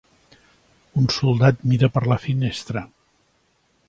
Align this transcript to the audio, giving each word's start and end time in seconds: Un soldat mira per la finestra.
Un 1.01 1.09
soldat 1.15 1.61
mira 1.73 1.89
per 1.97 2.03
la 2.13 2.17
finestra. 2.23 2.83